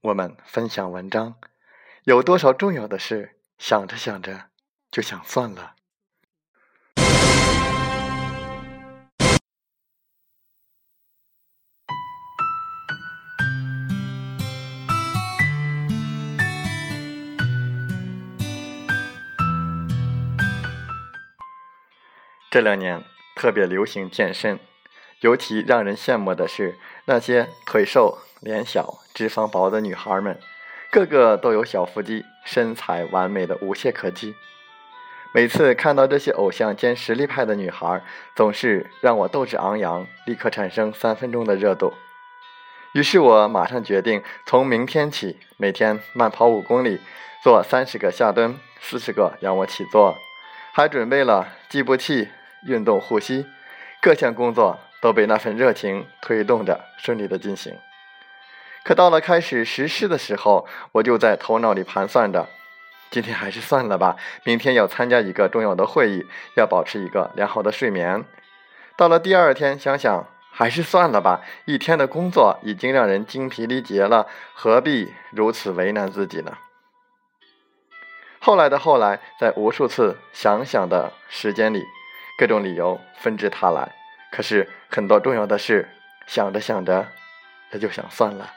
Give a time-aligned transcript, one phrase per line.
[0.00, 1.34] 我们分享文章，
[2.04, 4.44] 有多少重要的事，想着想着
[4.92, 5.74] 就想算了。
[22.48, 24.60] 这两年特别流行健身，
[25.20, 28.18] 尤其让人羡慕的是那些腿瘦。
[28.40, 30.38] 脸小、脂肪薄的女孩们，
[30.92, 34.36] 个个都有小腹肌，身材完美的无懈可击。
[35.34, 38.00] 每次看到这些偶像兼实力派的女孩，
[38.36, 41.94] 总是让我斗志昂扬，立刻产生三分钟的热度。
[42.92, 47.00] 于是我马上决定，从明天起每天慢跑五公里，
[47.42, 50.16] 做三十个下蹲，四十个仰卧起坐，
[50.72, 52.28] 还准备了计步器、
[52.68, 53.46] 运动护膝，
[54.00, 57.76] 各项工作都被那份热情推动着，顺利的进行。
[58.88, 62.48] 可到了开始实施的时候，我就在头脑里盘算着：
[63.10, 66.24] 今天还是算了吧，明天要参加一个重要的会议，
[66.56, 68.24] 要保持一个良好的睡眠。
[68.96, 76.56] 到了第二天，想想还是算了吧，一天的工作已经让人精疲力竭了，何必如此为难自己呢？
[78.40, 81.84] 后来的后来，在无数次想想的时间里，
[82.38, 83.94] 各种理由纷至沓来。
[84.32, 85.90] 可是很多重要的事，
[86.26, 87.06] 想着想着，
[87.72, 88.54] 也就想算了。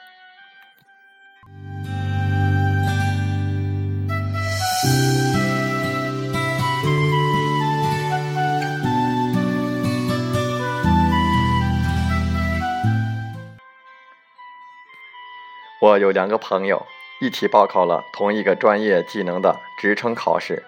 [15.82, 16.86] 我有两个朋友
[17.20, 20.62] 一起报考了同一个专业技能的职称考试，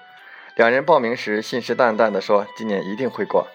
[0.57, 3.47] 两人报名时信誓旦旦地说今年一定会过。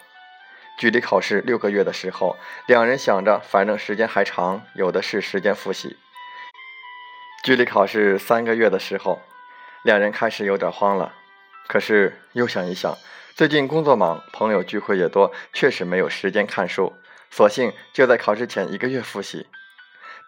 [0.77, 5.97] 距离考试六个月的时候，两人想着反正时间还长，有的是时间复习。
[7.43, 9.19] 距离考试三个月的时候，
[9.83, 11.13] 两人开始有点慌了。
[11.67, 12.95] 可是又想一想，
[13.35, 16.93] 最近工作忙，朋友聚会也多，确实没有时间看书，
[17.29, 19.47] 索性就在考试前一个月复习。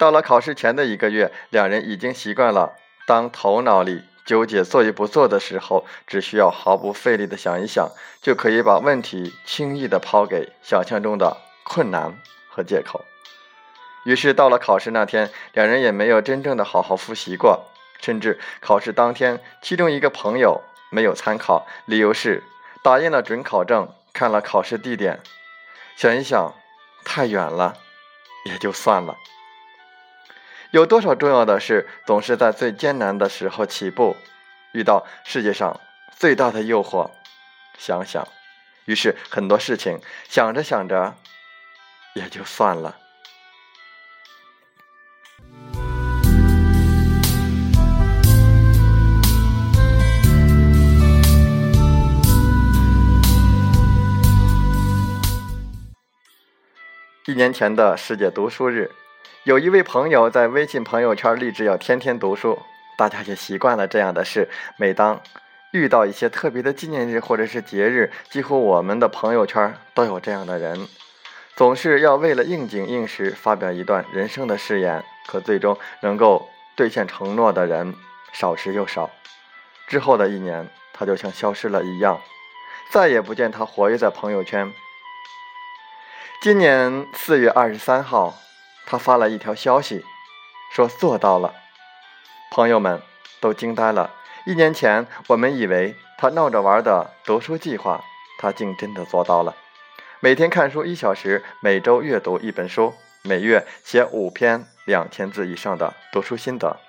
[0.02, 2.74] 到了考试前的一个月，两人已经习惯了，
[3.06, 7.88] 当头脑里纠结做与不做的时候，只需要毫不费力的想一想，
[8.20, 12.20] 就可以把问题轻易的抛给想象中的困难
[12.50, 13.06] 和借口。
[14.04, 17.68] 于是到了考试那天，两人也没有真正的好好复习过，
[18.02, 22.44] 甚至考试当天，其中一个朋友没有参考，理由是
[22.82, 25.20] 打印了准考证，看了考试地点，
[25.96, 26.56] 想一想，
[27.06, 27.76] 太远了，
[28.46, 29.16] 也就算了。
[30.72, 34.16] 有多少重要的事，总是在最艰难的时候起步，
[34.72, 35.78] 遇到世界上
[36.18, 37.12] 最大的诱惑，
[37.78, 38.26] 想想，
[38.86, 41.14] 于是很多事情想着想着，
[42.14, 42.96] 也就算了。
[57.28, 58.90] 一年前的世界读书日。
[59.44, 62.62] 有一位朋友在微信朋友圈立志要天天读书，
[62.96, 64.48] 大家也习惯了这样的事。
[64.78, 65.20] 每当
[65.72, 70.88] 遇到一些特别的纪念日或者是节日，几乎我们的朋友圈都有这样的人，
[71.56, 77.96] 总是要为了应景应时发表一段人生的誓言，可最终能够兑现承诺的人
[78.32, 79.10] 少之又少。
[79.88, 82.22] 之后的一年，他就像消失了一样，
[82.92, 84.72] 再也不见他活跃在朋友圈。
[86.44, 88.36] 今年四月二十三号，
[88.86, 90.04] 他发了一条消息，
[90.74, 91.54] 说做到了，
[92.52, 93.02] 朋友们
[93.40, 94.12] 都惊呆了。
[94.46, 98.04] 一年前，我们以为他闹着玩的读书计划，
[98.40, 99.56] 他竟真的做到了。
[100.20, 102.94] 每天看书一小时，每周阅读一本书，
[103.24, 106.80] 每月写五篇两千字以上的读书心得。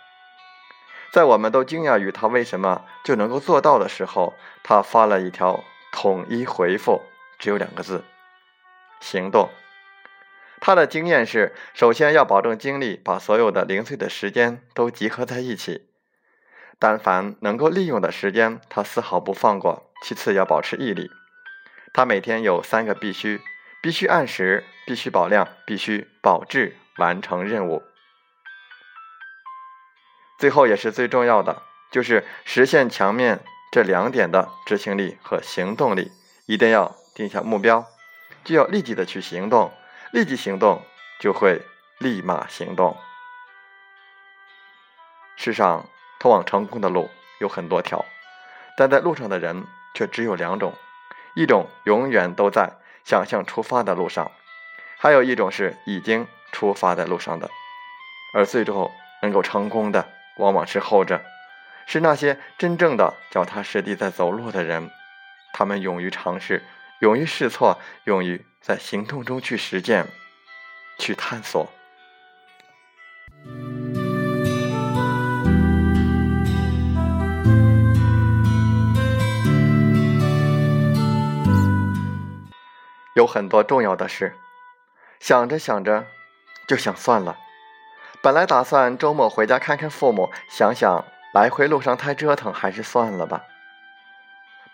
[1.13, 5.63] 在我们都惊讶于他为什么就能够做到的时候，他发了一条
[5.93, 7.03] 统一回复，
[7.39, 8.03] 只有两个字。
[9.01, 9.51] 行动。
[10.65, 15.89] 他的经验是：首先要保证精力，把所有的零碎的时间都集合在一起。
[16.79, 19.91] 但凡能够利用的时间，他丝毫不放过。
[20.05, 21.11] 其次要保持毅力。
[21.93, 23.41] 他每天有三个必须：
[23.83, 27.83] 必须按时，必须保量，必须保质完成任务。
[30.39, 33.41] 最后也是最重要的，就是实现墙面
[33.73, 36.13] 这两点的执行力和行动力。
[36.47, 37.85] 一定要定下目标。
[38.45, 39.73] 就要立即的去行动，
[40.13, 40.85] 立即行动
[41.19, 41.63] 就会
[41.99, 42.95] 立马行动。
[45.37, 45.89] 世上
[46.21, 47.11] 通往成功的路
[47.41, 48.05] 有很多条，
[48.77, 49.65] 但在路上的人
[49.95, 50.75] 却只有两种：
[51.35, 52.75] 一种永远都在
[53.05, 54.31] 想象出发的路上，
[54.99, 57.51] 还有一种是已经出发在路上的。
[58.35, 58.93] 而最终
[59.23, 60.07] 能够成功的，
[60.37, 61.23] 往往是后者，
[61.87, 64.91] 是那些真正的脚踏实地在走路的人，
[65.55, 66.63] 他们勇于尝试。
[67.03, 70.07] 勇于试错，勇于在行动中去实践、
[71.01, 71.69] 去探索。
[83.17, 84.37] 有很多重要的事，
[85.19, 86.07] 想着想着
[86.69, 87.37] 就想算了。
[88.23, 93.43] 本来打算周末回家看看父母，想想来回路上太折腾，还是算了吧。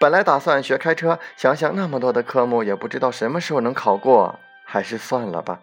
[0.00, 5.60] 本来打算学开车，想想那么多的科目，也不知道什么时候能考过，还是算了吧。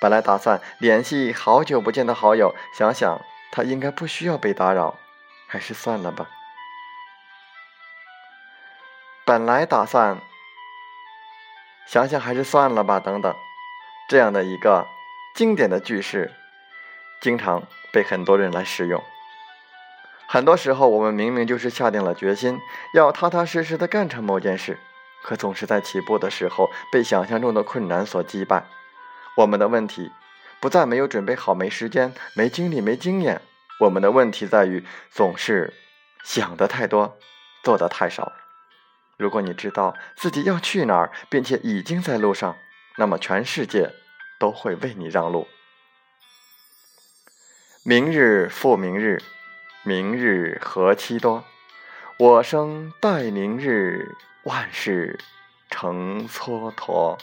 [0.00, 3.20] 本来打算联系好久不见的好友，想想
[3.52, 4.98] 他应该不需要被打扰，
[5.46, 6.26] 还是算了吧。
[9.24, 10.20] 本来打算
[11.86, 13.34] 想想还是算了吧，等等，
[14.08, 14.84] 这样的一个
[15.36, 16.32] 经典的句式，
[17.20, 17.62] 经常
[17.92, 19.00] 被很多人来使用。
[20.34, 22.58] 很多时候，我们明明就是下定了决心，
[22.92, 24.80] 要踏踏实实的干成某件事，
[25.22, 28.64] 可总是在起步的时候被想象中的困难所击败。
[29.36, 30.10] 我们的问题
[30.58, 33.42] 不在没有准备好、没时间、没精力、没经验，
[33.78, 35.72] 我们的问题在于总是
[36.24, 37.16] 想的太多，
[37.62, 38.32] 做的太少。
[39.16, 42.56] 如果你知道自己要去哪儿，并且已经在路上，
[42.96, 43.92] 那么全世界
[44.40, 45.46] 都会为你让路。
[47.84, 49.22] 明日复明日。
[49.86, 51.44] 明日何其多，
[52.18, 55.20] 我生待明日，万事
[55.68, 57.18] 成蹉跎。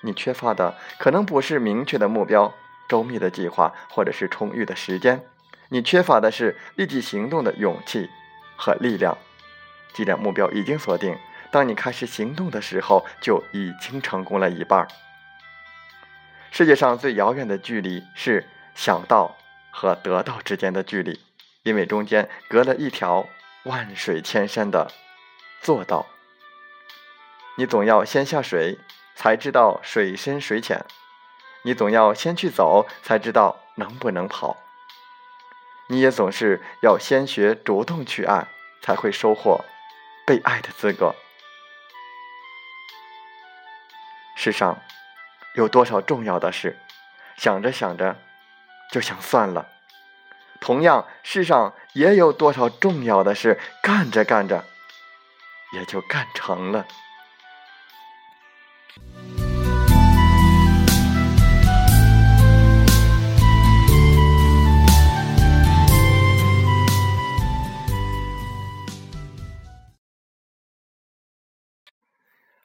[0.00, 2.52] 你缺乏的可能不是明确的目标、
[2.88, 5.24] 周密的计划，或者是充裕的时间，
[5.68, 8.10] 你缺乏的是立即行动的勇气
[8.56, 9.16] 和力量。
[9.92, 11.16] 既然目标已经锁定，
[11.52, 14.88] 当你开始行动的时候，就已经成功了一半。
[16.50, 18.44] 世界上最遥远的距离是
[18.74, 19.36] 想到
[19.70, 21.20] 和得到之间的距离。
[21.64, 23.26] 因为中间隔了一条
[23.64, 24.92] 万水千山的
[25.62, 26.06] 做到，
[27.56, 28.78] 你总要先下水
[29.14, 30.84] 才知道水深水浅，
[31.62, 34.58] 你总要先去走才知道能不能跑，
[35.88, 38.46] 你也总是要先学主动去爱，
[38.82, 39.64] 才会收获
[40.26, 41.14] 被爱的资格。
[44.36, 44.78] 世上
[45.54, 46.78] 有多少重要的事，
[47.38, 48.18] 想着想着
[48.92, 49.73] 就想算了。
[50.64, 54.64] 同样，世上也有多少重要的事，干着干着
[55.74, 56.86] 也就干成了。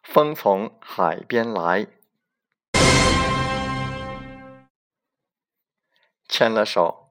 [0.01, 1.85] 风从海边来，
[6.29, 7.08] 牵了手。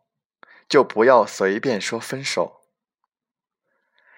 [0.68, 2.60] 就不要随便说分手。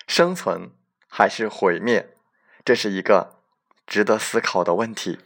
[0.07, 0.73] 生存
[1.09, 2.17] 还是毁灭，
[2.65, 3.43] 这是一个
[3.87, 5.21] 值得思考的问题。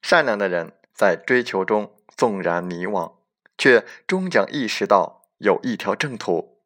[0.00, 3.16] 善良的人在追求中纵然迷惘，
[3.58, 6.62] 却终将意识到有一条正途。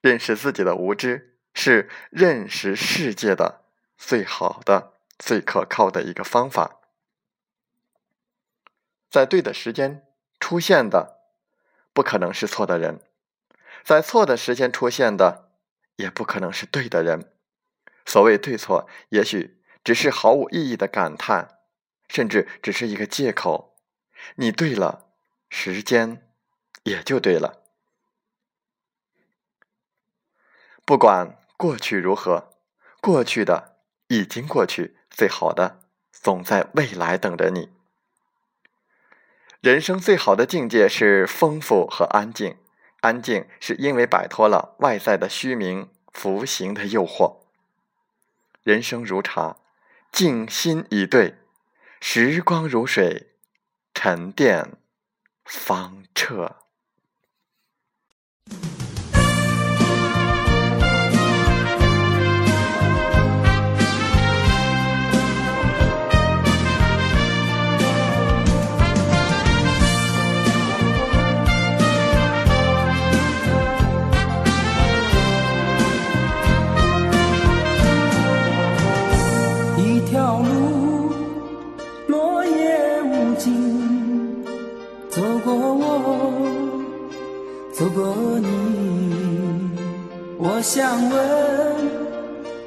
[0.00, 3.64] 认识自己的无知，是认识世界的
[3.96, 6.80] 最好的、最可靠的一个方法。
[9.10, 10.06] 在对的时间
[10.38, 11.17] 出现的，
[11.98, 13.00] 不可能是错的人；
[13.82, 15.50] 在错的时间出现的，
[15.96, 17.32] 也不可能是对的人。
[18.06, 21.58] 所谓对错，也许只是毫无意义的感叹，
[22.08, 23.74] 甚至只是一个借口。
[24.36, 25.08] 你对了，
[25.50, 26.24] 时间
[26.84, 27.64] 也就对了。
[30.84, 32.50] 不管过去如何，
[33.00, 35.80] 过去的已经过去，最好的
[36.12, 37.77] 总在未来等着你。
[39.60, 42.56] 人生最好的境界是丰富和安静，
[43.00, 47.38] 安静是因为摆脱了外在的虚名浮行的诱惑。
[48.62, 49.56] 人生如茶，
[50.12, 51.34] 静心以对，
[52.00, 53.32] 时光如水，
[53.92, 54.74] 沉淀
[55.44, 56.58] 方彻。
[90.40, 91.18] 我想问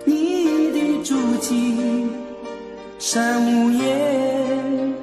[0.03, 2.05] 你的足迹
[2.99, 4.93] 山无言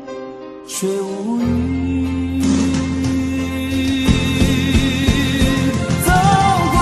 [0.66, 2.42] 水无语。
[6.04, 6.12] 走
[6.74, 6.78] 过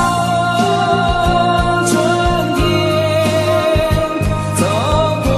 [1.87, 1.95] 春
[2.57, 2.59] 天
[4.57, 4.62] 走
[5.23, 5.28] 过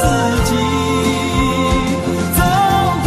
[0.00, 0.02] 四
[0.48, 0.50] 季
[2.34, 2.40] 走
[3.04, 3.06] 过